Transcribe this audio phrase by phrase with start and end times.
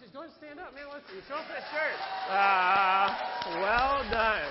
[0.00, 0.84] just go and stand up, man.
[0.92, 1.98] Let's show off that shirt.
[2.28, 4.42] Uh, well done.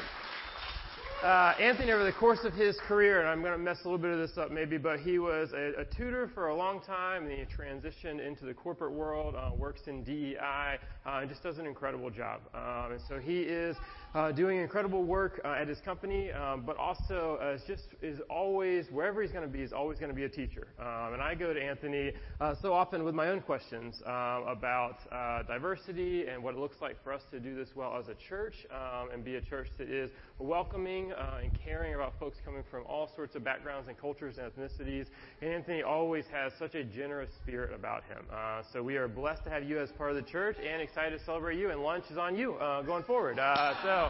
[1.24, 3.98] Uh, Anthony, over the course of his career, and I'm going to mess a little
[3.98, 7.26] bit of this up maybe, but he was a, a tutor for a long time,
[7.26, 11.58] and he transitioned into the corporate world, uh, works in DEI, uh, and just does
[11.58, 12.42] an incredible job.
[12.54, 13.76] Um, and so he is
[14.16, 18.86] uh, doing incredible work uh, at his company, um, but also uh, just is always
[18.90, 20.70] wherever he's going to be is always going to be a teacher.
[20.80, 25.00] Um, and I go to Anthony uh, so often with my own questions uh, about
[25.12, 28.16] uh, diversity and what it looks like for us to do this well as a
[28.30, 30.10] church um, and be a church that is
[30.40, 31.12] welcoming
[31.44, 35.08] and caring about folks coming from all sorts of backgrounds and cultures and ethnicities.
[35.42, 38.24] And Anthony always has such a generous spirit about him.
[38.72, 41.26] so we are blessed to have you as part of the church and excited to
[41.26, 41.72] celebrate you.
[41.72, 43.38] And lunch is on you going forward.
[43.84, 44.05] so.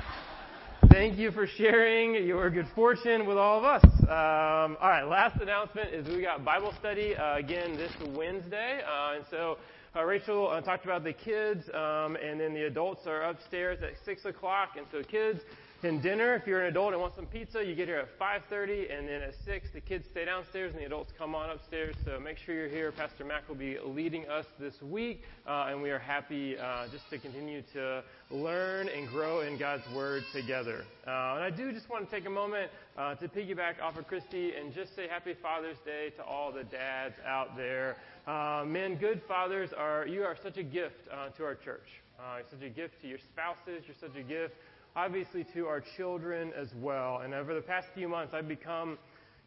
[0.89, 3.83] Thank you for sharing your good fortune with all of us.
[3.83, 8.81] Um, all right, last announcement is we got Bible study uh, again this Wednesday.
[8.81, 9.57] Uh, and so
[9.95, 13.93] uh, Rachel uh, talked about the kids, um, and then the adults are upstairs at
[14.05, 14.71] 6 o'clock.
[14.77, 15.41] And so, kids,
[15.85, 16.33] and dinner.
[16.35, 19.21] If you're an adult and want some pizza, you get here at 5:30, and then
[19.21, 21.95] at 6, the kids stay downstairs and the adults come on upstairs.
[22.03, 22.91] So make sure you're here.
[22.91, 27.09] Pastor Mac will be leading us this week, uh, and we are happy uh, just
[27.11, 30.85] to continue to learn and grow in God's Word together.
[31.05, 34.07] Uh, and I do just want to take a moment uh, to piggyback off of
[34.07, 37.97] Christy and just say Happy Father's Day to all the dads out there.
[38.25, 42.01] Uh, men, good fathers are you are such a gift uh, to our church.
[42.19, 43.83] you're such a gift to your spouses.
[43.85, 44.55] You're such a gift
[44.95, 47.19] obviously to our children as well.
[47.23, 48.97] And over the past few months, I've become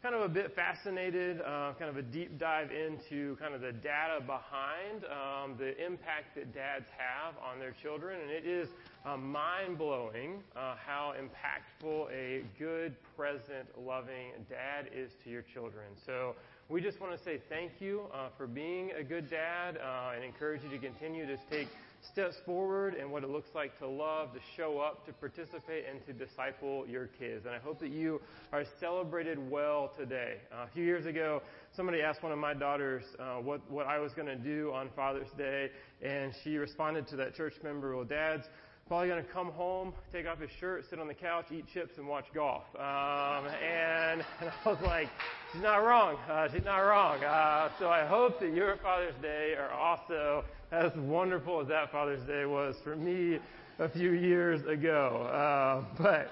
[0.02, 3.72] kind of a bit fascinated, uh, kind of a deep dive into kind of the
[3.72, 8.20] data behind um, the impact that dads have on their children.
[8.20, 8.68] And it is
[9.08, 15.86] uh, mind blowing uh, how impactful a good, present, loving dad is to your children.
[16.04, 16.34] So
[16.68, 20.24] we just want to say thank you uh, for being a good dad uh, and
[20.24, 21.68] encourage you to continue to take
[22.12, 26.04] steps forward and what it looks like to love, to show up, to participate, and
[26.06, 27.46] to disciple your kids.
[27.46, 28.20] And I hope that you
[28.52, 30.36] are celebrated well today.
[30.52, 31.42] Uh, a few years ago,
[31.74, 34.90] somebody asked one of my daughters uh, what, what I was going to do on
[34.94, 35.70] Father's Day,
[36.02, 38.44] and she responded to that church member, Well, Dad's
[38.88, 41.98] probably going to come home, take off his shirt, sit on the couch, eat chips,
[41.98, 42.64] and watch golf.
[42.74, 45.08] Um, and, and I was like,
[45.52, 46.16] She's not wrong.
[46.28, 47.24] Uh, she's not wrong.
[47.24, 52.22] Uh, so I hope that your Father's Day are also as wonderful as that Father's
[52.24, 53.38] Day was for me
[53.78, 55.22] a few years ago.
[55.32, 56.30] Uh, but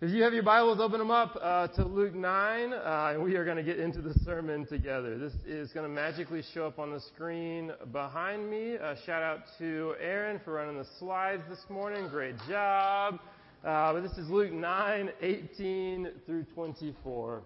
[0.00, 3.34] if you have your Bibles, open them up uh, to Luke 9, uh, and we
[3.34, 5.18] are going to get into the sermon together.
[5.18, 8.76] This is going to magically show up on the screen behind me.
[8.76, 12.06] Uh, shout out to Aaron for running the slides this morning.
[12.08, 13.18] Great job.
[13.64, 17.42] Uh, but this is Luke 9, 18 through 24.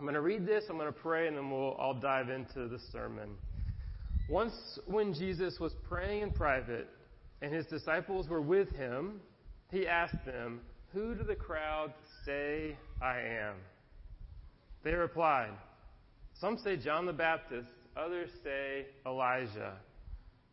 [0.00, 2.66] I'm going to read this, I'm going to pray, and then we'll, I'll dive into
[2.66, 3.30] the sermon.
[4.28, 6.88] Once, when Jesus was praying in private
[7.40, 9.20] and his disciples were with him,
[9.70, 10.60] he asked them,
[10.92, 11.92] Who do the crowd
[12.24, 13.56] say I am?
[14.84, 15.52] They replied,
[16.40, 19.74] Some say John the Baptist, others say Elijah,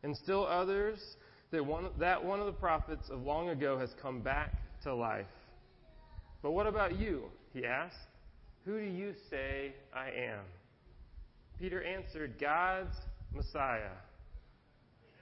[0.03, 0.99] and still others
[1.51, 4.53] that one, that one of the prophets of long ago has come back
[4.83, 5.25] to life.
[6.41, 7.25] But what about you?
[7.53, 7.95] He asked.
[8.65, 10.41] Who do you say I am?
[11.59, 12.95] Peter answered, God's
[13.33, 13.91] Messiah.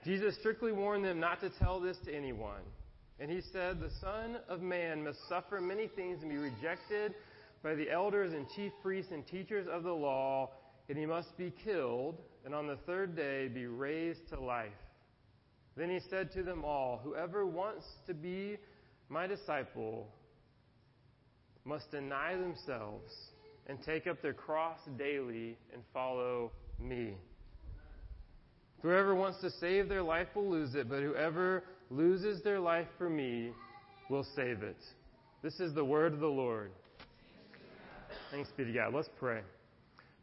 [0.04, 2.62] Jesus strictly warned them not to tell this to anyone.
[3.20, 7.14] And he said, The Son of Man must suffer many things and be rejected
[7.62, 10.50] by the elders and chief priests and teachers of the law,
[10.88, 14.72] and he must be killed, and on the third day be raised to life.
[15.76, 18.58] Then he said to them all, Whoever wants to be
[19.08, 20.08] my disciple
[21.64, 23.12] must deny themselves
[23.66, 27.14] and take up their cross daily and follow me.
[28.82, 33.08] Whoever wants to save their life will lose it, but whoever loses their life for
[33.08, 33.52] me
[34.08, 34.76] will save it.
[35.42, 36.70] This is the word of the Lord.
[38.30, 38.94] Thanks be to God.
[38.94, 39.40] Let's pray.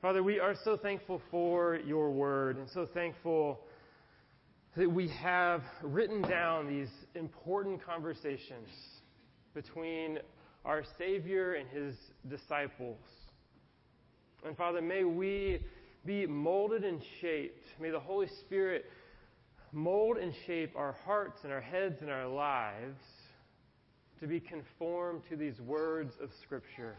[0.02, 3.60] Father, we are so thankful for your word and so thankful
[4.76, 8.68] that we have written down these important conversations
[9.54, 10.18] between
[10.66, 11.96] our Savior and his
[12.30, 13.00] disciples.
[14.46, 15.64] And Father, may we
[16.06, 17.68] be molded and shaped.
[17.80, 18.86] May the Holy Spirit
[19.72, 23.04] mold and shape our hearts and our heads and our lives
[24.20, 26.96] to be conformed to these words of Scripture.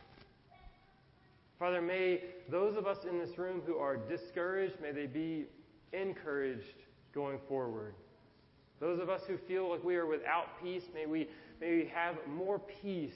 [1.59, 5.47] Father, may those of us in this room who are discouraged, may they be
[5.93, 6.83] encouraged
[7.15, 7.95] going forward.
[8.81, 11.29] Those of us who feel like we are without peace, may we,
[11.61, 13.13] may we have more peace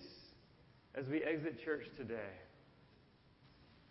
[0.94, 2.31] as we exit church today.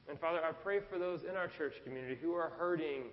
[0.08, 3.04] And Father, I pray for those in our church community who are hurting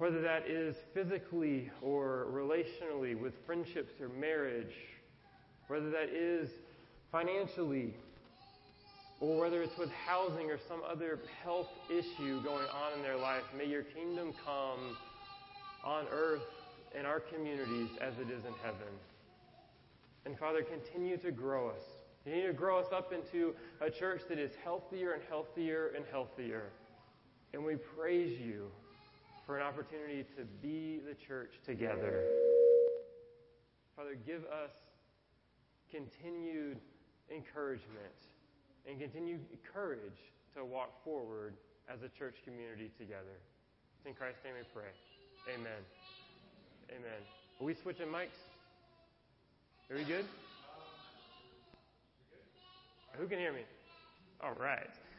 [0.00, 4.72] whether that is physically or relationally with friendships or marriage,
[5.68, 6.48] whether that is
[7.12, 7.92] financially,
[9.20, 13.42] or whether it's with housing or some other health issue going on in their life,
[13.54, 14.96] may your kingdom come
[15.84, 16.48] on earth
[16.98, 18.88] in our communities as it is in heaven.
[20.24, 21.82] And Father, continue to grow us.
[22.24, 26.70] Continue to grow us up into a church that is healthier and healthier and healthier.
[27.52, 28.70] And we praise you
[29.50, 32.22] for an opportunity to be the church together.
[33.96, 34.70] Father, give us
[35.90, 36.78] continued
[37.34, 38.14] encouragement
[38.86, 39.40] and continued
[39.74, 40.22] courage
[40.54, 41.54] to walk forward
[41.92, 43.42] as a church community together.
[43.98, 44.94] It's in Christ's name we pray.
[45.52, 45.82] Amen.
[46.90, 47.20] Amen.
[47.60, 48.38] Are we switching mics?
[49.90, 50.26] Are we good?
[53.18, 53.62] Who can hear me?
[54.44, 55.09] All right.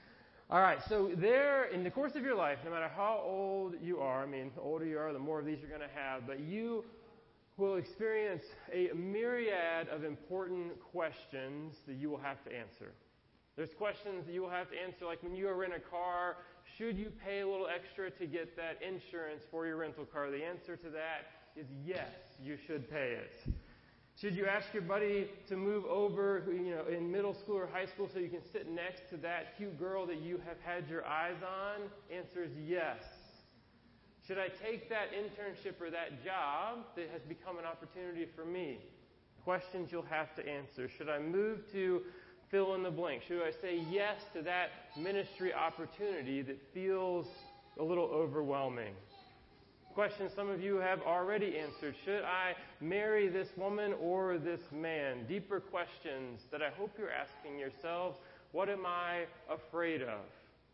[0.51, 3.99] All right, so there, in the course of your life, no matter how old you
[4.01, 6.27] are, I mean, the older you are, the more of these you're going to have,
[6.27, 6.83] but you
[7.55, 8.43] will experience
[8.73, 12.91] a myriad of important questions that you will have to answer.
[13.55, 16.35] There's questions that you will have to answer, like when you rent a car,
[16.77, 20.31] should you pay a little extra to get that insurance for your rental car?
[20.31, 22.11] The answer to that is yes,
[22.43, 23.53] you should pay it.
[24.21, 27.87] Should you ask your buddy to move over, you know, in middle school or high
[27.87, 31.03] school so you can sit next to that cute girl that you have had your
[31.07, 31.89] eyes on?
[32.15, 33.01] Answer is yes.
[34.27, 38.77] Should I take that internship or that job that has become an opportunity for me?
[39.43, 40.87] Questions you'll have to answer.
[40.87, 42.03] Should I move to
[42.51, 43.23] fill in the blank?
[43.27, 47.25] Should I say yes to that ministry opportunity that feels
[47.79, 48.93] a little overwhelming?
[49.93, 51.95] Questions some of you have already answered.
[52.05, 55.25] Should I marry this woman or this man?
[55.27, 58.17] Deeper questions that I hope you're asking yourselves.
[58.53, 60.21] What am I afraid of?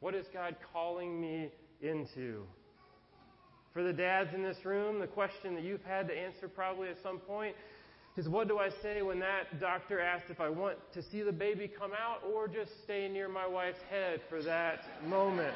[0.02, 1.50] What is God calling me
[1.82, 2.44] into?
[3.74, 6.98] For the dads in this room, the question that you've had to answer probably at
[7.02, 7.56] some point
[8.18, 11.32] is what do I say when that doctor asks if I want to see the
[11.32, 15.56] baby come out or just stay near my wife's head for that moment?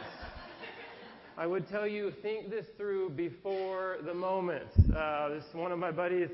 [1.38, 4.68] I would tell you, think this through before the moment.
[4.96, 6.30] Uh, this one of my buddies.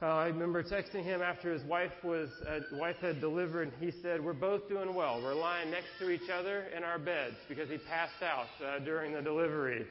[0.00, 3.72] Uh, I remember texting him after his wife was uh, wife had delivered.
[3.80, 5.20] He said, "We're both doing well.
[5.20, 9.12] We're lying next to each other in our beds because he passed out uh, during
[9.12, 9.86] the delivery."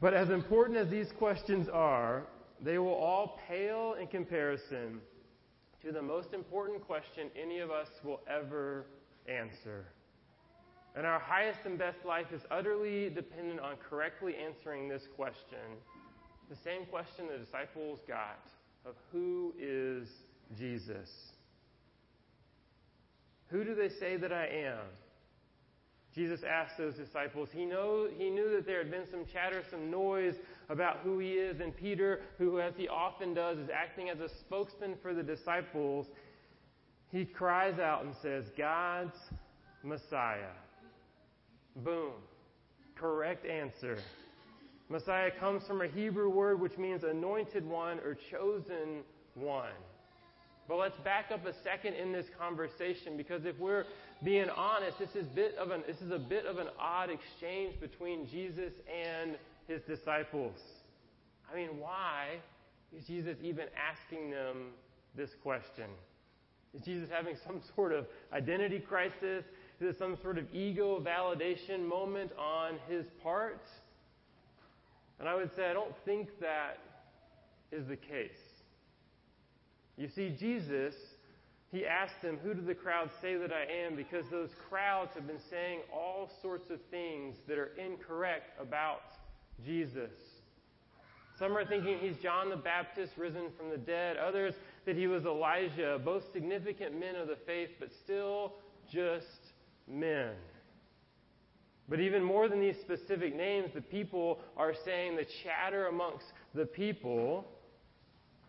[0.00, 2.24] But as important as these questions are,
[2.60, 5.00] they will all pale in comparison
[5.84, 8.86] to the most important question any of us will ever
[9.28, 9.84] answer.
[10.94, 15.58] And our highest and best life is utterly dependent on correctly answering this question.
[16.50, 18.44] The same question the disciples got
[18.84, 20.06] of who is
[20.58, 21.08] Jesus?
[23.48, 24.84] Who do they say that I am?
[26.14, 27.48] Jesus asked those disciples.
[27.52, 30.34] He, know, he knew that there had been some chatter, some noise
[30.68, 34.28] about who he is, and Peter, who, as he often does, is acting as a
[34.40, 36.06] spokesman for the disciples,
[37.10, 39.16] he cries out and says, God's
[39.82, 40.52] Messiah.
[41.76, 42.12] Boom.
[42.94, 43.98] Correct answer.
[44.88, 49.02] Messiah comes from a Hebrew word which means anointed one or chosen
[49.34, 49.70] one.
[50.68, 53.84] But let's back up a second in this conversation because if we're
[54.22, 57.80] being honest, this is, bit of an, this is a bit of an odd exchange
[57.80, 60.56] between Jesus and his disciples.
[61.50, 62.36] I mean, why
[62.96, 64.68] is Jesus even asking them
[65.16, 65.86] this question?
[66.74, 69.44] Is Jesus having some sort of identity crisis?
[69.82, 73.62] Is some sort of ego validation moment on his part?
[75.18, 76.78] And I would say, I don't think that
[77.72, 78.30] is the case.
[79.96, 80.94] You see, Jesus,
[81.72, 83.96] he asked them, Who do the crowds say that I am?
[83.96, 89.02] Because those crowds have been saying all sorts of things that are incorrect about
[89.64, 90.12] Jesus.
[91.38, 94.54] Some are thinking he's John the Baptist risen from the dead, others
[94.86, 98.54] that he was Elijah, both significant men of the faith, but still
[98.90, 99.26] just
[99.88, 100.32] men.
[101.88, 106.64] But even more than these specific names, the people are saying the chatter amongst the
[106.64, 107.46] people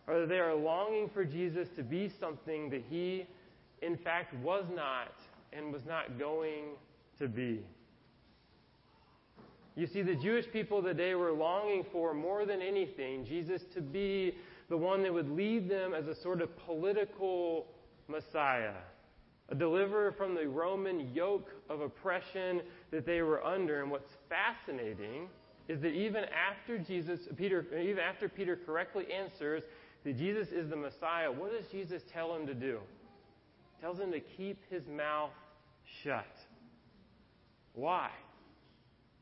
[0.08, 3.26] or that they are longing for Jesus to be something that he,
[3.82, 5.14] in fact, was not
[5.52, 6.76] and was not going
[7.20, 7.62] to be.
[9.76, 13.82] You see, the Jewish people that they were longing for more than anything, Jesus to
[13.82, 14.36] be
[14.70, 17.66] the one that would lead them as a sort of political
[18.08, 18.74] Messiah
[19.50, 23.82] a deliverer from the Roman yoke of oppression that they were under.
[23.82, 25.28] And what's fascinating
[25.68, 29.64] is that even after Jesus, Peter, even after Peter correctly answers
[30.04, 32.80] that Jesus is the Messiah, what does Jesus tell him to do?
[33.76, 35.32] He tells him to keep his mouth
[36.04, 36.26] shut.
[37.74, 38.10] Why?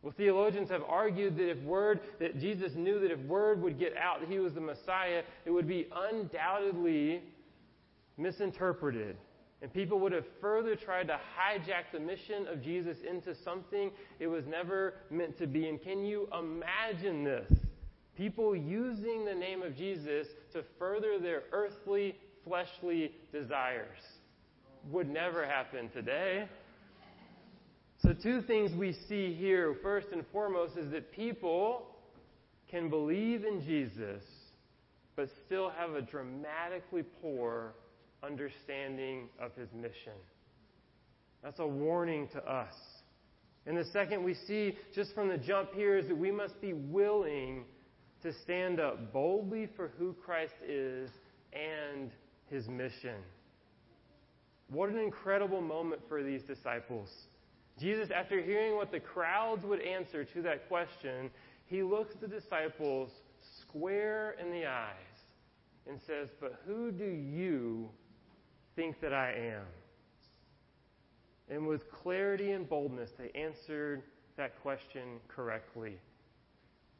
[0.01, 3.95] Well, theologians have argued that if word, that Jesus knew that if word would get
[3.95, 7.21] out that he was the Messiah, it would be undoubtedly
[8.17, 9.15] misinterpreted.
[9.61, 14.27] And people would have further tried to hijack the mission of Jesus into something it
[14.27, 15.67] was never meant to be.
[15.67, 17.51] And can you imagine this?
[18.15, 23.99] People using the name of Jesus to further their earthly, fleshly desires.
[24.89, 26.47] Would never happen today.
[28.01, 29.75] So, two things we see here.
[29.83, 31.85] First and foremost is that people
[32.67, 34.23] can believe in Jesus,
[35.15, 37.75] but still have a dramatically poor
[38.23, 40.17] understanding of his mission.
[41.43, 42.73] That's a warning to us.
[43.65, 46.73] And the second we see just from the jump here is that we must be
[46.73, 47.65] willing
[48.23, 51.09] to stand up boldly for who Christ is
[51.53, 52.11] and
[52.49, 53.17] his mission.
[54.69, 57.09] What an incredible moment for these disciples.
[57.79, 61.29] Jesus, after hearing what the crowds would answer to that question,
[61.65, 63.09] he looks the disciples
[63.61, 64.95] square in the eyes
[65.87, 67.89] and says, But who do you
[68.75, 69.63] think that I am?
[71.49, 74.03] And with clarity and boldness, they answered
[74.37, 75.97] that question correctly.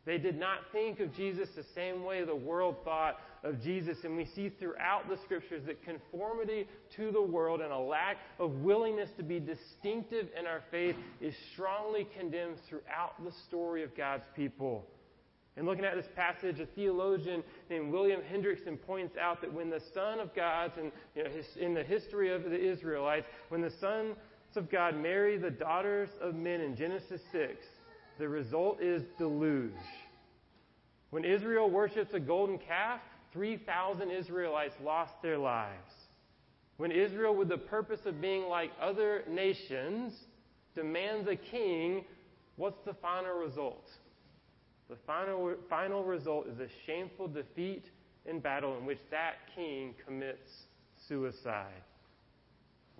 [0.05, 3.97] They did not think of Jesus the same way the world thought of Jesus.
[4.03, 8.51] And we see throughout the scriptures that conformity to the world and a lack of
[8.61, 14.25] willingness to be distinctive in our faith is strongly condemned throughout the story of God's
[14.35, 14.87] people.
[15.61, 19.79] And looking at this passage, a theologian named William Hendriksen points out that when the
[19.93, 20.71] Son of God,
[21.15, 24.15] you know, in the history of the Israelites, when the sons
[24.55, 27.63] of God marry the daughters of men in Genesis 6,
[28.17, 29.71] the result is deluge.
[31.11, 32.99] When Israel worships a golden calf,
[33.31, 35.93] 3,000 Israelites lost their lives.
[36.77, 40.13] When Israel, with the purpose of being like other nations,
[40.73, 42.03] demands a king,
[42.55, 43.85] what's the final result?
[44.91, 47.86] The final, final result is a shameful defeat
[48.25, 50.65] in battle in which that king commits
[51.07, 51.81] suicide.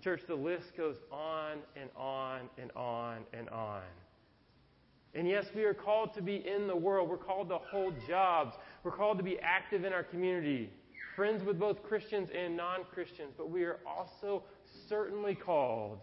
[0.02, 3.82] Church, the list goes on and on and on and on.
[5.14, 7.10] And yes, we are called to be in the world.
[7.10, 8.54] We're called to hold jobs.
[8.84, 10.70] We're called to be active in our community,
[11.14, 13.34] friends with both Christians and non Christians.
[13.36, 14.44] But we are also
[14.88, 15.98] certainly called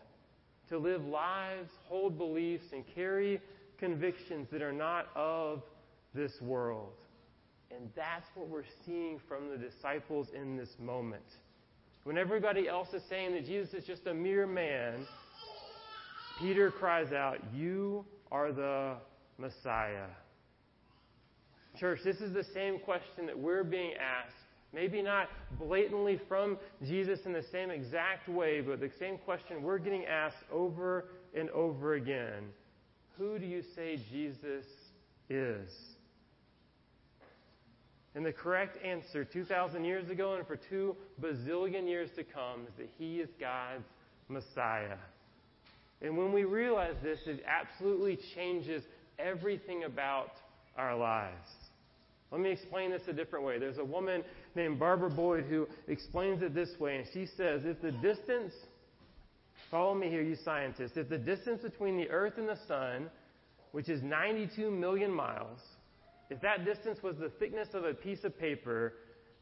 [0.67, 3.41] to live lives, hold beliefs, and carry
[3.79, 5.63] convictions that are not of
[6.13, 6.93] this world.
[7.71, 11.23] And that's what we're seeing from the disciples in this moment.
[12.03, 15.05] When everybody else is saying that Jesus is just a mere man,
[16.39, 18.95] Peter cries out, You are the
[19.37, 20.07] Messiah.
[21.77, 24.35] Church, this is the same question that we're being asked.
[24.73, 29.79] Maybe not blatantly from Jesus in the same exact way, but the same question we're
[29.79, 32.43] getting asked over and over again.
[33.17, 34.65] Who do you say Jesus
[35.29, 35.69] is?
[38.15, 42.73] And the correct answer 2,000 years ago and for two bazillion years to come is
[42.77, 43.85] that He is God's
[44.27, 44.97] Messiah.
[46.01, 48.83] And when we realize this, it absolutely changes
[49.19, 50.31] everything about
[50.77, 51.49] our lives.
[52.31, 53.59] Let me explain this a different way.
[53.59, 54.23] There's a woman
[54.55, 58.53] named Barbara Boyd who explains it this way, and she says if the distance,
[59.71, 63.09] follow me here, you scientists, if the distance between the Earth and the Sun,
[63.71, 65.59] which is 92 million miles,
[66.29, 68.93] if that distance was the thickness of a piece of paper,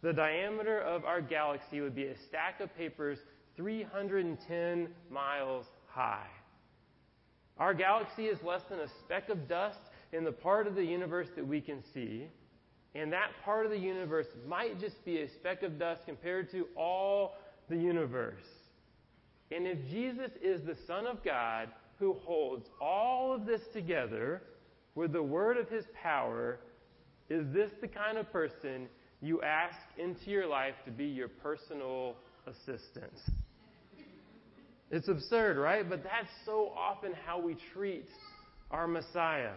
[0.01, 3.19] the diameter of our galaxy would be a stack of papers
[3.55, 6.27] 310 miles high.
[7.57, 9.79] Our galaxy is less than a speck of dust
[10.13, 12.27] in the part of the universe that we can see.
[12.95, 16.67] And that part of the universe might just be a speck of dust compared to
[16.75, 17.35] all
[17.67, 18.45] the universe.
[19.51, 24.43] And if Jesus is the Son of God who holds all of this together
[24.95, 26.59] with the word of his power,
[27.29, 28.87] is this the kind of person
[29.21, 32.15] you ask into your life to be your personal
[32.45, 33.13] assistant?
[34.89, 35.87] It's absurd, right?
[35.87, 38.07] But that's so often how we treat
[38.71, 39.53] our Messiah.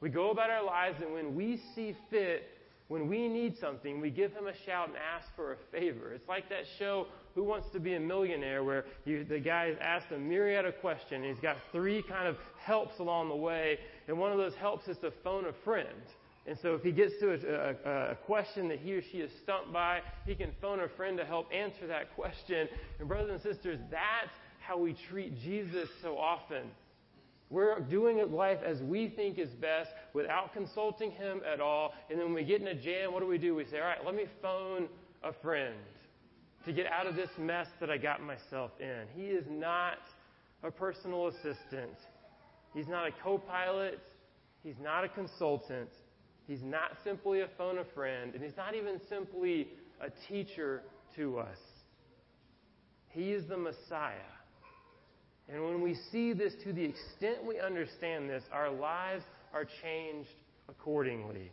[0.00, 2.44] We go about our lives, and when we see fit,
[2.88, 6.12] when we need something, we give him a shout and ask for a favor.
[6.12, 9.78] It's like that show, Who Wants to Be a Millionaire, where you, the guy is
[9.80, 11.24] asked a myriad of questions.
[11.26, 14.96] He's got three kind of helps along the way, and one of those helps is
[14.98, 15.88] to phone a friend.
[16.46, 19.30] And so if he gets to a, a, a, question that he or she is
[19.42, 22.68] stumped by, he can phone a friend to help answer that question.
[23.00, 26.70] And brothers and sisters, that's how we treat Jesus so often.
[27.50, 31.94] We're doing life as we think is best without consulting Him at all.
[32.10, 33.54] And then when we get in a jam, what do we do?
[33.54, 34.88] We say, all right, let me phone
[35.22, 35.74] a friend
[36.64, 39.02] to get out of this mess that I got myself in.
[39.14, 39.98] He is not
[40.64, 41.96] a personal assistant.
[42.74, 44.00] He's not a co pilot.
[44.64, 45.90] He's not a consultant.
[46.46, 48.34] He's not simply a phone a friend.
[48.34, 49.68] And he's not even simply
[50.00, 50.82] a teacher
[51.16, 51.58] to us.
[53.08, 54.14] He is the Messiah.
[55.48, 59.24] And when we see this to the extent we understand this, our lives
[59.54, 60.28] are changed
[60.68, 61.50] accordingly.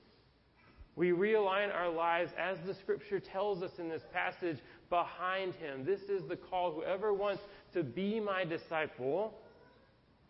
[0.95, 4.57] We realign our lives as the scripture tells us in this passage
[4.89, 5.85] behind him.
[5.85, 6.71] This is the call.
[6.71, 7.41] Whoever wants
[7.73, 9.33] to be my disciple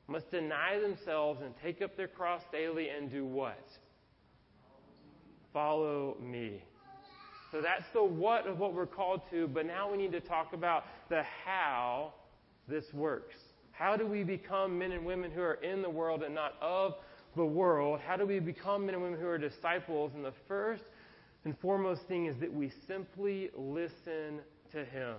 [0.08, 3.66] must deny themselves and take up their cross daily and do what?
[5.54, 6.64] Follow me.
[7.52, 10.54] So that's the what of what we're called to, but now we need to talk
[10.54, 12.14] about the how
[12.68, 13.36] this works.
[13.72, 16.96] How do we become men and women who are in the world and not of
[17.36, 18.00] the world?
[18.06, 20.12] How do we become men and women who are disciples?
[20.16, 20.84] And the first
[21.46, 24.40] and foremost thing is that we simply listen
[24.72, 25.16] to Him.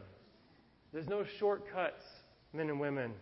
[0.93, 2.05] There's no shortcuts,
[2.53, 3.13] men and women.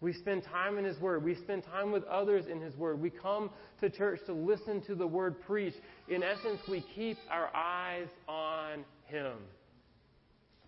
[0.00, 1.24] We spend time in His Word.
[1.24, 3.00] We spend time with others in His Word.
[3.00, 3.50] We come
[3.80, 5.78] to church to listen to the Word preached.
[6.08, 9.38] In essence, we keep our eyes on Him.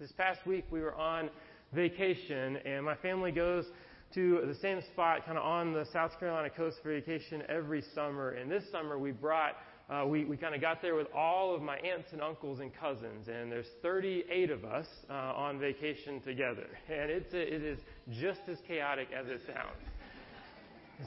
[0.00, 1.28] This past week, we were on
[1.74, 3.66] vacation, and my family goes
[4.14, 8.30] to the same spot kind of on the South Carolina coast for vacation every summer.
[8.30, 9.56] And this summer we brought,
[9.90, 12.70] uh, we, we kind of got there with all of my aunts and uncles and
[12.78, 13.28] cousins.
[13.28, 16.66] And there's 38 of us uh, on vacation together.
[16.90, 17.78] And it's a, it is
[18.20, 19.78] just as chaotic as it sounds.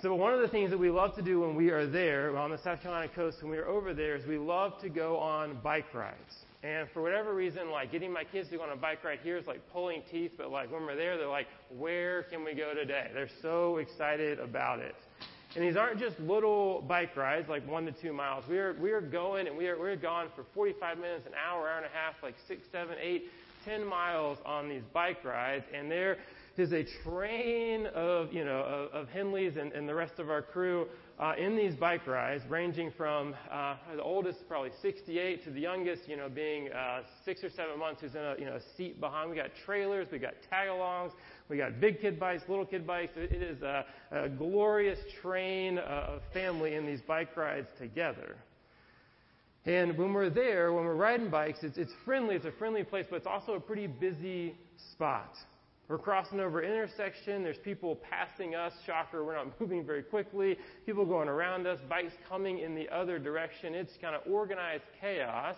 [0.02, 2.50] So one of the things that we love to do when we are there on
[2.50, 5.60] the South Carolina coast, when we are over there, is we love to go on
[5.62, 6.46] bike rides.
[6.64, 9.38] And for whatever reason, like getting my kids to go on a bike ride here
[9.38, 12.74] is like pulling teeth, but like when we're there, they're like, where can we go
[12.74, 13.12] today?
[13.14, 14.96] They're so excited about it.
[15.56, 18.46] And these aren't just little bike rides, like one to two miles.
[18.48, 21.68] We are, we are going and we are, we're gone for 45 minutes, an hour,
[21.68, 23.30] hour and a half, like six, seven, eight,
[23.66, 25.66] ten miles on these bike rides.
[25.74, 26.18] And there
[26.58, 30.42] is a train of, you know, of, of Henleys and, and the rest of our
[30.42, 30.88] crew
[31.20, 36.08] uh, in these bike rides, ranging from uh, the oldest, probably 68, to the youngest,
[36.08, 39.00] you know, being uh, six or seven months, who's in a, you know, a seat
[39.00, 39.30] behind.
[39.30, 41.12] We got trailers, we got tag-alongs,
[41.48, 43.14] we got big kid bikes, little kid bikes.
[43.16, 48.36] It is a, a glorious train of family in these bike rides together.
[49.66, 52.36] And when we're there, when we're riding bikes, it's, it's friendly.
[52.36, 54.56] It's a friendly place, but it's also a pretty busy
[54.94, 55.36] spot.
[55.92, 57.44] We're crossing over intersection.
[57.44, 58.72] There's people passing us.
[58.86, 60.58] Shocker, we're not moving very quickly.
[60.86, 61.80] People going around us.
[61.90, 63.76] Bikes coming in the other direction.
[63.76, 65.58] It's kind of organized chaos.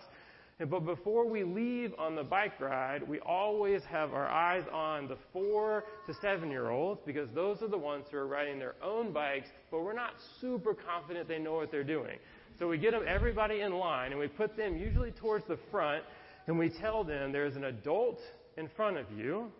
[0.58, 5.16] But before we leave on the bike ride, we always have our eyes on the
[5.32, 9.12] four to seven year olds because those are the ones who are riding their own
[9.12, 12.18] bikes, but we're not super confident they know what they're doing.
[12.58, 16.02] So we get them, everybody in line, and we put them usually towards the front,
[16.48, 18.18] and we tell them there's an adult
[18.56, 19.52] in front of you,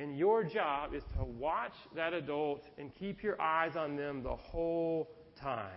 [0.00, 4.34] and your job is to watch that adult and keep your eyes on them the
[4.34, 5.10] whole
[5.40, 5.70] time.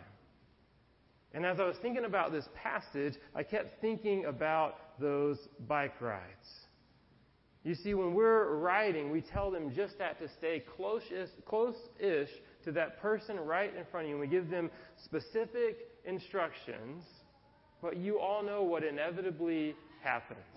[1.34, 6.48] And as I was thinking about this passage, I kept thinking about those bike rides.
[7.64, 12.30] You see, when we're riding, we tell them just that to stay close-ish, close-ish
[12.64, 14.16] to that person right in front of you.
[14.16, 14.70] And we give them
[15.04, 17.04] specific instructions,
[17.82, 20.53] but you all know what inevitably happens.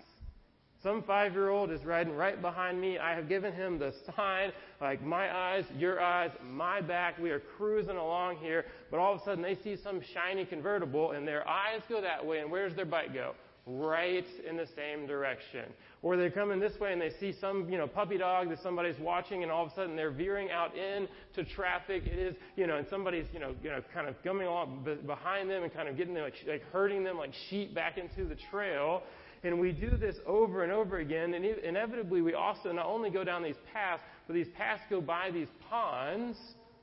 [0.87, 2.97] Some five year old is riding right behind me.
[2.97, 7.19] I have given him the sign, like my eyes, your eyes, my back.
[7.19, 11.11] We are cruising along here, but all of a sudden they see some shiny convertible
[11.11, 13.33] and their eyes go that way, and where's their bike go?
[13.65, 15.65] Right in the same direction.
[16.01, 18.97] Or they're coming this way and they see some, you know, puppy dog that somebody's
[18.97, 22.03] watching and all of a sudden they're veering out into traffic.
[22.05, 25.49] It is, you know, and somebody's, you know, you know, kind of coming along behind
[25.49, 28.37] them and kind of getting them, like, like herding them like sheep back into the
[28.49, 29.03] trail.
[29.43, 31.33] And we do this over and over again.
[31.33, 35.31] And inevitably, we also not only go down these paths, but these paths go by
[35.31, 36.37] these ponds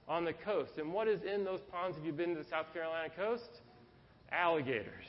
[0.09, 0.73] on the coast.
[0.79, 1.97] And what is in those ponds?
[1.97, 3.61] Have you been to the South Carolina coast?
[4.31, 5.07] Alligators.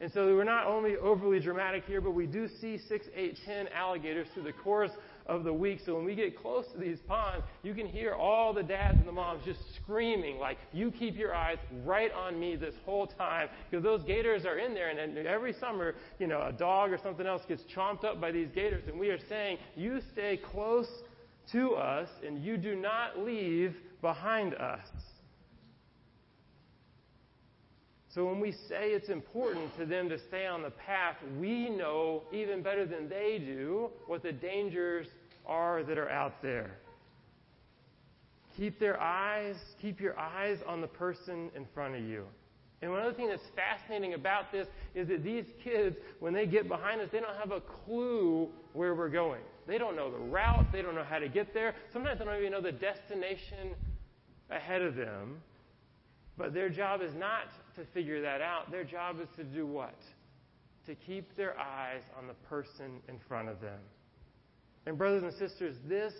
[0.00, 3.68] And so we're not only overly dramatic here, but we do see six, eight, ten
[3.68, 4.90] alligators through the course
[5.28, 5.80] of the week.
[5.84, 9.06] So when we get close to these ponds, you can hear all the dads and
[9.06, 13.48] the moms just screaming, like, you keep your eyes right on me this whole time.
[13.70, 16.98] Because those gators are in there, and, and every summer, you know, a dog or
[16.98, 18.84] something else gets chomped up by these gators.
[18.88, 20.88] And we are saying, you stay close
[21.52, 24.88] to us, and you do not leave behind us.
[28.16, 32.22] So when we say it's important to them to stay on the path, we know
[32.32, 35.06] even better than they do what the dangers
[35.44, 36.78] are that are out there.
[38.56, 42.24] Keep their eyes, keep your eyes on the person in front of you.
[42.80, 46.68] And one other thing that's fascinating about this is that these kids, when they get
[46.68, 49.42] behind us, they don't have a clue where we're going.
[49.66, 51.74] They don't know the route, they don't know how to get there.
[51.92, 53.74] Sometimes they don't even know the destination
[54.48, 55.42] ahead of them.
[56.38, 57.44] But their job is not
[57.76, 58.70] to figure that out.
[58.70, 59.98] Their job is to do what?
[60.86, 63.78] To keep their eyes on the person in front of them.
[64.86, 66.12] And, brothers and sisters, this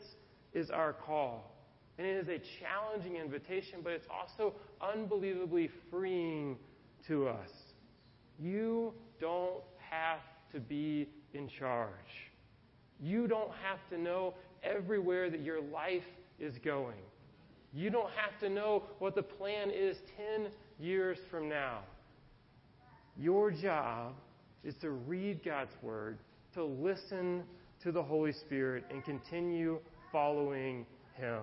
[0.55, 1.53] is our call.
[1.99, 6.57] And it is a challenging invitation, but it's also unbelievably freeing
[7.09, 7.51] to us.
[8.39, 10.21] You don't have
[10.53, 11.91] to be in charge.
[13.01, 16.03] You don't have to know everywhere that your life
[16.39, 16.97] is going.
[17.73, 21.81] You don't have to know what the plan is 10 years from now.
[23.19, 24.13] Your job
[24.65, 26.19] is to read God's Word,
[26.55, 27.45] to listen
[27.83, 29.79] to the Holy Spirit, and continue
[30.13, 31.41] following Him.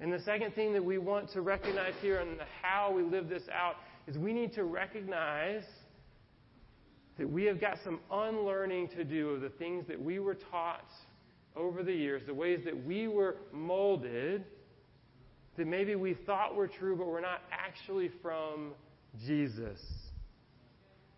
[0.00, 3.42] And the second thing that we want to recognize here and how we live this
[3.52, 5.64] out is we need to recognize
[7.18, 10.88] that we have got some unlearning to do of the things that we were taught
[11.54, 14.44] over the years, the ways that we were molded,
[15.60, 18.72] that maybe we thought were true, but were not actually from
[19.26, 19.78] Jesus.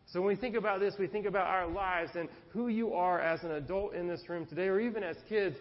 [0.07, 3.20] So when we think about this, we think about our lives and who you are
[3.20, 5.57] as an adult in this room today, or even as kids.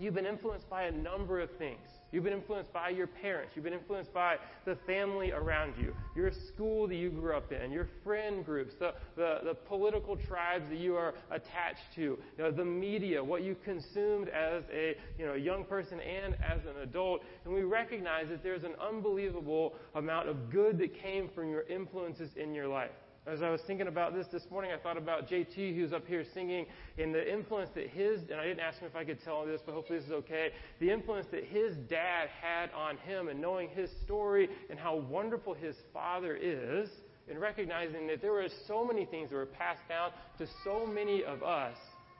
[0.00, 1.86] You've been influenced by a number of things.
[2.12, 3.52] You've been influenced by your parents.
[3.54, 7.72] You've been influenced by the family around you, your school that you grew up in,
[7.72, 12.50] your friend groups, the, the, the political tribes that you are attached to, you know,
[12.50, 17.22] the media, what you consumed as a you know, young person and as an adult.
[17.46, 22.30] And we recognize that there's an unbelievable amount of good that came from your influences
[22.36, 22.90] in your life.
[23.24, 26.24] As I was thinking about this this morning, I thought about JT, who's up here
[26.34, 26.66] singing,
[26.98, 29.60] and the influence that his, and I didn't ask him if I could tell this,
[29.64, 33.68] but hopefully this is okay, the influence that his dad had on him and knowing
[33.68, 36.88] his story and how wonderful his father is,
[37.30, 41.22] and recognizing that there were so many things that were passed down to so many
[41.22, 41.76] of us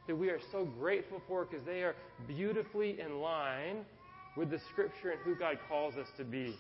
[0.07, 1.97] that we are so grateful for because they are
[2.29, 3.85] beautifully in line
[4.37, 6.57] with the scripture and who God calls us to be.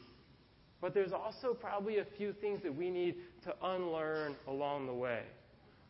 [0.83, 3.15] But there's also probably a few things that we need
[3.45, 5.23] to unlearn along the way.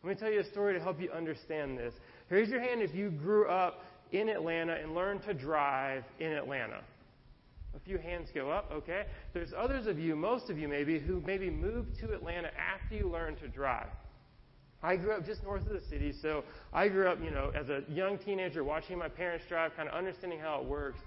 [0.03, 1.95] Let me tell you a story to help you understand this.
[2.29, 6.81] Raise your hand if you grew up in Atlanta and learned to drive in Atlanta.
[7.75, 9.05] A few hands go up, okay?
[9.33, 13.09] There's others of you, most of you maybe, who maybe moved to Atlanta after you
[13.09, 13.87] learned to drive.
[14.83, 17.69] I grew up just north of the city, so I grew up, you know, as
[17.69, 20.99] a young teenager watching my parents drive, kind of understanding how it works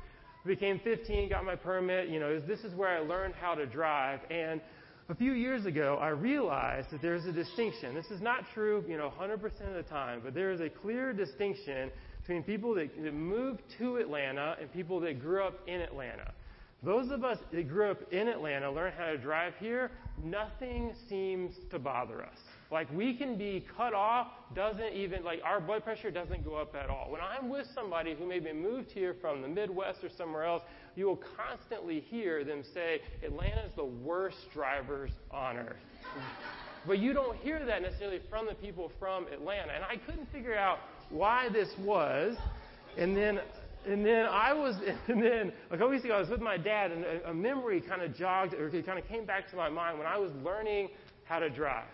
[0.47, 2.09] became 15, got my permit.
[2.09, 4.21] You know, this is where I learned how to drive.
[4.31, 4.61] And
[5.09, 7.95] a few years ago, I realized that there's a distinction.
[7.95, 11.13] This is not true, you know, 100% of the time, but there is a clear
[11.13, 16.33] distinction between people that, moved to Atlanta and people that grew up in Atlanta.
[16.83, 19.91] Those of us that grew up in Atlanta, learn how to drive here,
[20.23, 22.39] nothing seems to bother us.
[22.71, 26.75] Like we can be cut off, doesn't even, like our blood pressure doesn't go up
[26.75, 27.11] at all.
[27.11, 30.63] When I'm with somebody who maybe moved here from the Midwest or somewhere else,
[30.97, 35.77] you will constantly hear them say, Atlanta's the worst drivers on earth.
[36.87, 39.73] but you don't hear that necessarily from the people from Atlanta.
[39.73, 42.37] And I couldn't figure out why this was.
[42.97, 43.41] And then
[43.87, 44.75] and then I was,
[45.09, 47.81] and then a couple weeks ago, I was with my dad, and a, a memory
[47.81, 50.33] kind of jogged, or it kind of came back to my mind when I was
[50.45, 50.89] learning
[51.25, 51.85] how to drive.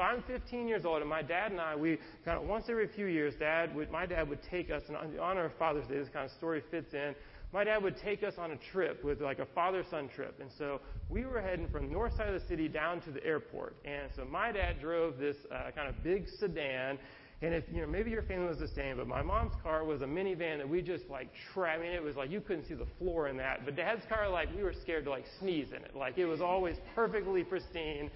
[0.00, 2.88] So I'm 15 years old, and my dad and I, we kind of once every
[2.88, 5.86] few years, dad would, my dad would take us, and on the honor of Father's
[5.88, 7.14] Day, this kind of story fits in.
[7.52, 10.80] My dad would take us on a trip with like a father-son trip, and so
[11.10, 13.76] we were heading from the north side of the city down to the airport.
[13.84, 16.98] And so my dad drove this uh, kind of big sedan,
[17.42, 20.00] and if you know, maybe your family was the same, but my mom's car was
[20.00, 22.74] a minivan that we just like tra- I mean, it was like you couldn't see
[22.74, 23.66] the floor in that.
[23.66, 25.94] But dad's car, like we were scared to like sneeze in it.
[25.94, 28.10] Like it was always perfectly pristine.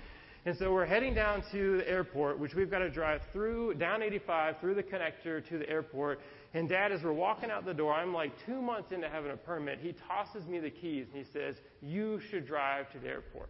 [0.47, 4.03] And so we're heading down to the airport, which we've got to drive through, down
[4.03, 6.21] 85, through the connector to the airport.
[6.53, 9.39] And dad, as we're walking out the door, I'm like two months into having a
[9.39, 9.79] permit.
[9.81, 13.49] He tosses me the keys and he says, You should drive to the airport.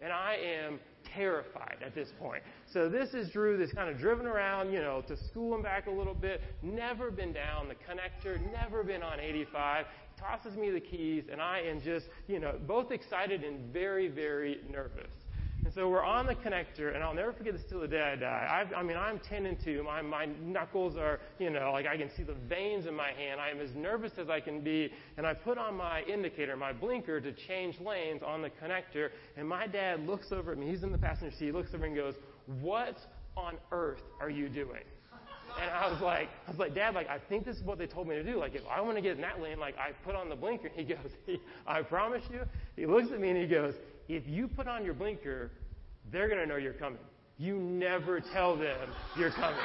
[0.00, 0.80] And I am
[1.14, 2.42] terrified at this point.
[2.72, 5.88] So this is Drew that's kind of driven around, you know, to school and back
[5.88, 9.84] a little bit, never been down the connector, never been on 85,
[10.18, 14.60] tosses me the keys, and I am just, you know, both excited and very, very
[14.72, 15.19] nervous.
[15.64, 18.16] And so we're on the connector, and I'll never forget this till the day I
[18.16, 18.48] die.
[18.50, 19.82] I've, I mean, I'm 10 and 2.
[19.82, 23.40] My, my knuckles are, you know, like I can see the veins in my hand.
[23.40, 24.90] I am as nervous as I can be.
[25.18, 29.10] And I put on my indicator, my blinker, to change lanes on the connector.
[29.36, 30.68] And my dad looks over at me.
[30.68, 31.46] He's in the passenger seat.
[31.46, 32.14] He looks over and goes,
[32.60, 32.96] What
[33.36, 34.82] on earth are you doing?
[35.60, 37.86] And I was like, I was like, Dad, like, I think this is what they
[37.86, 38.38] told me to do.
[38.38, 40.70] Like, if I want to get in that lane, like, I put on the blinker.
[40.80, 42.40] He goes, I promise you.
[42.76, 43.74] He looks at me and he goes,
[44.16, 45.50] if you put on your blinker,
[46.10, 46.98] they're going to know you're coming.
[47.38, 49.60] You never tell them you're coming.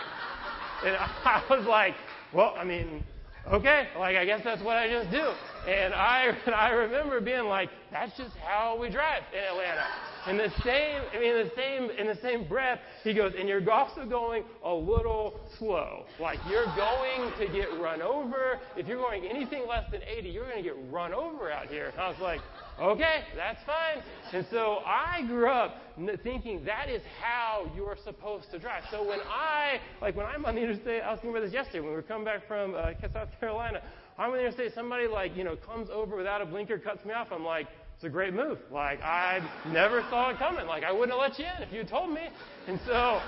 [0.86, 1.96] And I was like,
[2.34, 3.04] well, I mean,
[3.52, 5.32] okay, like I guess that's what I just do.
[5.68, 9.86] And I, and I remember being like, that's just how we drive in Atlanta.
[10.28, 13.48] In the same, I mean, in the same, in the same breath, he goes, and
[13.48, 16.06] you're also going a little slow.
[16.20, 18.60] Like you're going to get run over.
[18.76, 21.90] If you're going anything less than 80, you're going to get run over out here.
[21.90, 22.42] And I was like,
[22.80, 24.04] okay, that's fine.
[24.34, 25.78] And so I grew up
[26.24, 28.84] thinking that is how you're supposed to drive.
[28.92, 31.80] So when I, like when I'm on the interstate, I was thinking about this yesterday
[31.80, 33.82] when we were coming back from uh, South Carolina.
[34.18, 37.14] I'm on the interstate, somebody like, you know, comes over without a blinker, cuts me
[37.14, 37.28] off.
[37.32, 38.60] I'm like, it's a great move.
[38.72, 39.40] Like, I
[39.72, 40.68] never saw it coming.
[40.68, 42.28] Like, I wouldn't have let you in if you told me.
[42.68, 43.22] And so,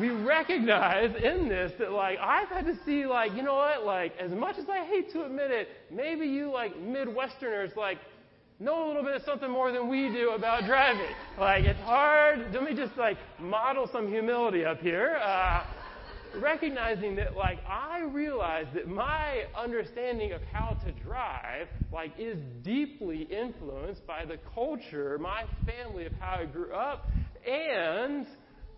[0.00, 3.84] we recognize in this that, like, I've had to see, like, you know what?
[3.84, 7.98] Like, as much as I hate to admit it, maybe you, like, Midwesterners, like,
[8.60, 11.14] know a little bit of something more than we do about driving.
[11.38, 12.52] Like, it's hard.
[12.52, 15.18] Let me just, like, model some humility up here.
[15.22, 15.62] Uh,
[16.36, 23.22] recognizing that like I realize that my understanding of how to drive like is deeply
[23.22, 27.10] influenced by the culture, my family of how I grew up,
[27.46, 28.26] and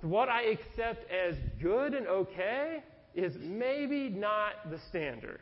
[0.02, 2.82] what I accept as good and okay
[3.14, 5.40] is maybe not the standard.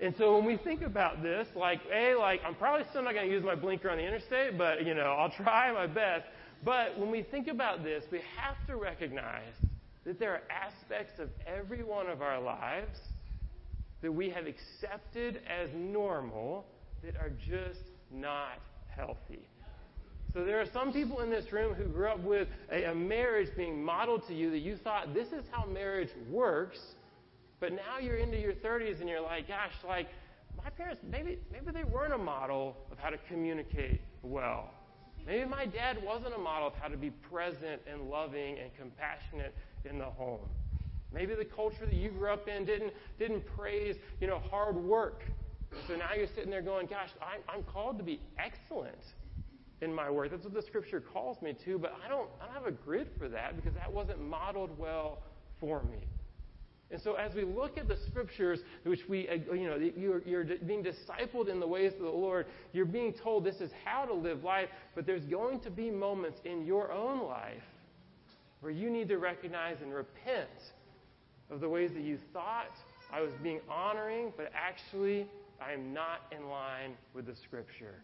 [0.00, 3.26] And so when we think about this, like, A, like, I'm probably still not going
[3.26, 6.24] to use my blinker on the interstate, but, you know, I'll try my best.
[6.64, 9.52] But when we think about this, we have to recognize
[10.04, 12.98] that there are aspects of every one of our lives
[14.00, 16.64] that we have accepted as normal
[17.04, 18.58] that are just not
[18.88, 19.40] healthy.
[20.32, 23.48] So there are some people in this room who grew up with a, a, marriage
[23.56, 26.78] being modeled to you that you thought this is how marriage works,
[27.60, 30.08] but now you're into your 30s and you're like, gosh, like
[30.62, 34.70] my parents maybe maybe they weren't a model of how to communicate well.
[35.26, 39.54] Maybe my dad wasn't a model of how to be present and loving and compassionate
[39.84, 40.48] in the home.
[41.12, 45.22] Maybe the culture that you grew up in didn't, didn't praise, you know, hard work.
[45.86, 49.14] So now you're sitting there going, gosh, I'm, I'm called to be excellent
[49.80, 50.30] in my work.
[50.30, 53.08] That's what the scripture calls me to, but I don't, I don't have a grid
[53.18, 55.22] for that because that wasn't modeled well
[55.58, 56.06] for me.
[56.92, 60.44] And so, as we look at the scriptures, which we, uh, you know, you're, you're,
[60.66, 64.12] being discipled in the ways of the Lord, you're being told this is how to
[64.12, 67.62] live life, but there's going to be moments in your own life
[68.60, 70.48] where you need to recognize and repent
[71.50, 72.74] of the ways that you thought
[73.12, 75.26] I was being honoring, but actually
[75.60, 78.02] I am not in line with the Scripture.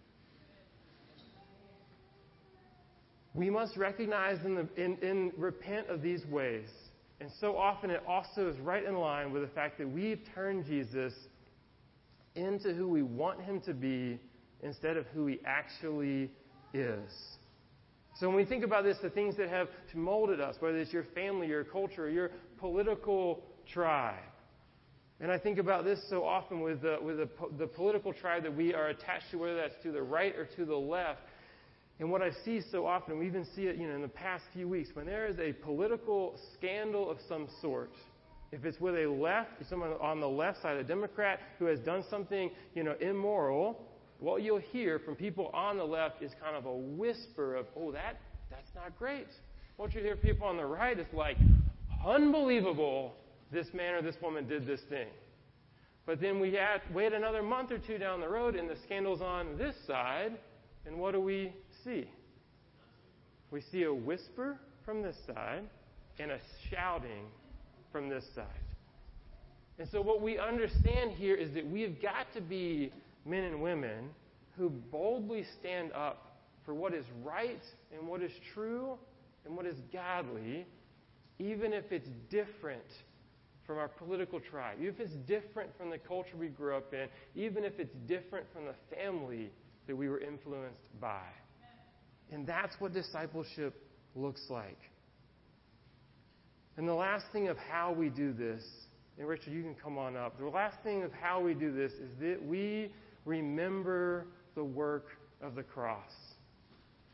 [3.35, 6.69] We must recognize and in, in, repent of these ways.
[7.21, 10.67] And so often it also is right in line with the fact that we've turned
[10.67, 11.15] Jesus
[12.35, 14.21] into who we want him to be
[14.63, 16.31] instead of who he actually
[16.75, 17.11] is.
[18.19, 21.05] So when we think about this, the things that have molded us, whether it's your
[21.15, 24.15] family, your culture, your political tribe.
[25.21, 28.55] And I think about this so often with, the, with the, the political tribe that
[28.55, 31.21] we are attached to, whether that's to the right or to the left.
[31.99, 34.45] And what I see so often, we even see it you know, in the past
[34.53, 37.93] few weeks, when there is a political scandal of some sort,
[38.53, 42.05] if it's with a left, someone on the left side, a Democrat who has done
[42.11, 43.81] something you know, immoral,
[44.19, 47.93] what you'll hear from people on the left is kind of a whisper of, oh,
[47.93, 49.29] that, that's not great.
[49.77, 51.37] What you hear people on the right is like,
[52.05, 53.15] unbelievable
[53.53, 55.09] this man or this woman did this thing.
[56.05, 56.57] But then we
[56.93, 60.39] wait another month or two down the road, and the scandal's on this side,
[60.87, 61.53] and what do we
[61.87, 62.09] see?
[63.51, 65.63] We see a whisper from this side
[66.19, 66.39] and a
[66.71, 67.27] shouting
[67.93, 68.47] from this side.
[69.79, 72.93] And so, what we understand here is that we have got to be
[73.25, 74.11] men and women
[74.57, 78.97] who boldly stand up for what is right and what is true
[79.45, 80.67] and what is godly,
[81.39, 82.83] even if it's different
[83.67, 87.09] from our political tribe, even if it's different from the culture we grew up in,
[87.35, 89.51] even if it's different from the family
[89.87, 91.23] that we were influenced by.
[92.33, 93.75] And that's what discipleship
[94.15, 94.79] looks like.
[96.77, 98.63] And the last thing of how we do this,
[99.19, 100.39] and Richard, you can come on up.
[100.39, 102.93] The last thing of how we do this is that we
[103.25, 105.07] remember the work
[105.41, 106.11] of the cross.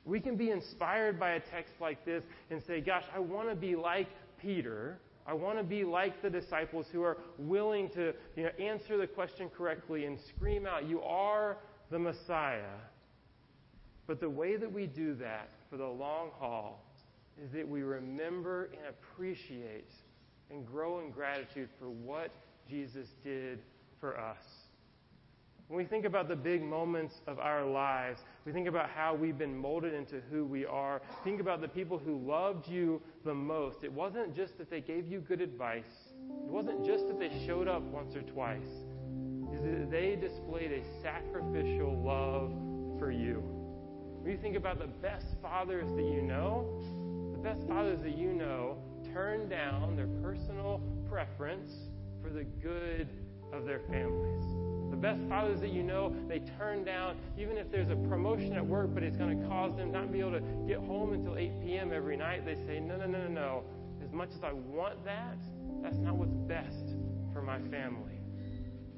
[0.05, 3.55] We can be inspired by a text like this and say, Gosh, I want to
[3.55, 4.09] be like
[4.41, 4.99] Peter.
[5.25, 9.07] I want to be like the disciples who are willing to you know, answer the
[9.07, 11.59] question correctly and scream out, You are
[11.91, 12.75] the Messiah.
[14.13, 16.85] But the way that we do that for the long haul
[17.43, 19.91] is that we remember and appreciate
[20.51, 22.31] and grow in gratitude for what
[22.69, 23.61] Jesus did
[24.01, 24.45] for us.
[25.69, 29.39] When we think about the big moments of our lives, we think about how we've
[29.39, 31.01] been molded into who we are.
[31.25, 33.83] Think about the people who loved you the most.
[33.83, 37.67] It wasn't just that they gave you good advice, it wasn't just that they showed
[37.67, 38.61] up once or twice.
[39.55, 42.53] is that they displayed a sacrificial love
[42.99, 43.62] for you.
[44.23, 46.81] When you think about the best fathers that you know,
[47.33, 48.79] the best fathers that you know
[49.13, 50.81] turn down their personal
[51.11, 51.73] preference
[52.23, 53.09] for the good
[53.53, 54.45] of their families.
[54.91, 58.65] The best fathers that you know, they turn down, even if there's a promotion at
[58.65, 61.37] work, but it's going to cause them not to be able to get home until
[61.37, 61.93] 8 p.m.
[61.93, 62.47] every night.
[62.47, 63.65] They say, no, no, no, no, no.
[64.05, 65.37] As much as I want that,
[65.83, 66.95] that's not what's best
[67.33, 68.12] for my family.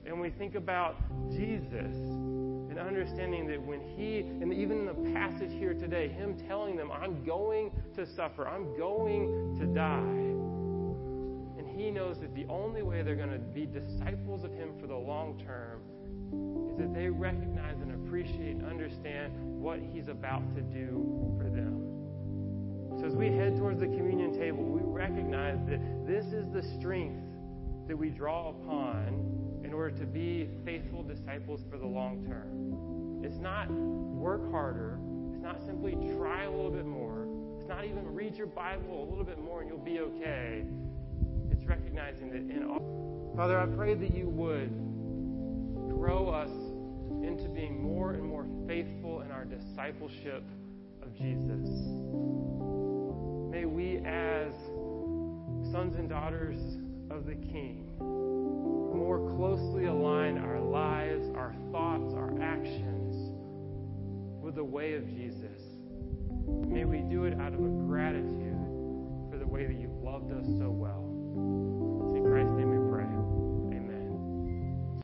[0.07, 0.97] And we think about
[1.31, 1.95] Jesus
[2.75, 6.90] and understanding that when he, and even in the passage here today, him telling them,
[6.90, 10.01] I'm going to suffer, I'm going to die.
[11.59, 14.87] And he knows that the only way they're going to be disciples of him for
[14.87, 15.81] the long term
[16.71, 21.95] is that they recognize and appreciate and understand what he's about to do for them.
[22.99, 27.23] So as we head towards the communion table, we recognize that this is the strength
[27.88, 29.34] that we draw upon
[29.75, 33.25] in order to be faithful disciples for the long term.
[33.25, 35.01] It's not work harder.
[35.33, 37.27] It's not simply try a little bit more.
[37.59, 40.63] It's not even read your Bible a little bit more and you'll be okay.
[41.51, 43.33] It's recognizing that in all.
[43.35, 44.71] Father, I pray that you would
[45.91, 46.53] grow us
[47.27, 50.45] into being more and more faithful in our discipleship
[51.03, 51.69] of Jesus.
[53.51, 54.53] May we, as
[55.73, 56.61] sons and daughters
[57.11, 57.91] of the King,
[59.37, 63.33] closely align our lives, our thoughts, our actions
[64.40, 65.61] with the way of Jesus.
[66.47, 68.55] May we do it out of a gratitude
[69.31, 71.94] for the way that you've loved us so well.